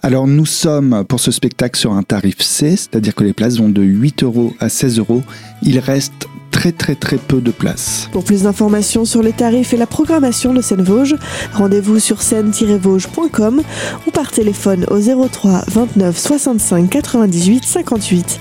Alors 0.04 0.28
nous 0.28 0.46
sommes 0.46 1.06
pour 1.10 1.20
ce 1.20 1.32
spectacle 1.32 1.76
sur 1.80 1.94
un 1.94 2.04
tarif 2.04 2.40
C, 2.42 2.76
c'est-à-dire 2.76 3.16
que 3.16 3.24
les 3.24 3.34
places 3.34 3.58
vont 3.58 3.70
de 3.70 3.82
8 3.82 4.22
euros 4.22 4.54
à 4.60 4.70
16 4.70 5.00
euros. 5.00 5.24
Il 5.64 5.80
reste 5.80 6.28
très 6.52 6.72
très 6.72 6.96
très 6.96 7.18
peu 7.18 7.42
de 7.42 7.52
place. 7.52 8.10
Pour 8.12 8.24
plus 8.24 8.44
d'informations 8.44 9.06
sur 9.06 9.24
les 9.24 9.32
tarifs 9.32 9.74
et 9.74 9.78
la 9.78 9.88
programmation 9.88 10.54
de 10.54 10.62
Seine-Vosges, 10.62 11.16
rendez-vous 11.54 12.00
sur 12.00 12.22
seine-vosges.com 12.22 13.62
ou 14.06 14.12
par 14.12 14.32
téléphone 14.32 14.86
au 14.92 15.00
03 15.00 15.64
29 15.68 16.18
65 16.18 16.90
98 16.90 17.64
58. 17.66 18.40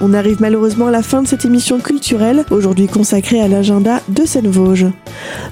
On 0.00 0.12
arrive 0.12 0.38
malheureusement 0.40 0.88
à 0.88 0.90
la 0.90 1.02
fin 1.02 1.22
de 1.22 1.28
cette 1.28 1.44
émission 1.44 1.78
culturelle, 1.78 2.44
aujourd'hui 2.50 2.88
consacrée 2.88 3.40
à 3.40 3.48
l'agenda 3.48 4.02
de 4.08 4.26
Seine-Vosges. 4.26 4.88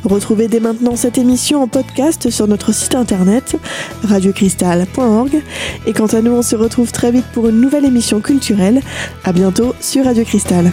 Retrouvez 0.04 0.48
dès 0.48 0.60
maintenant 0.60 0.96
cette 0.96 1.18
émission 1.18 1.62
en 1.62 1.68
podcast 1.68 2.30
sur 2.30 2.48
notre 2.48 2.74
site 2.74 2.94
internet 2.94 3.56
radiocristal.org 4.02 5.42
et 5.86 5.92
quant 5.92 6.06
à 6.06 6.20
nous 6.20 6.32
on 6.32 6.42
se 6.42 6.56
retrouve 6.56 6.92
très 6.92 7.12
vite 7.12 7.26
pour 7.32 7.48
une 7.48 7.60
nouvelle 7.60 7.84
émission 7.84 8.20
culturelle. 8.20 8.82
À 9.24 9.32
bientôt 9.32 9.74
sur 9.80 10.04
Radio 10.04 10.24
Cristal. 10.24 10.70